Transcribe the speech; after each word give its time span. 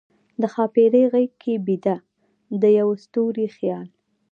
د 0.41 0.43
ښاپیرۍ 0.53 1.03
غیږ 1.13 1.31
کې 1.41 1.53
بیده، 1.65 1.95
د 2.61 2.63
یوه 2.77 2.95
ستوری 3.03 3.47
خیال 3.55 3.87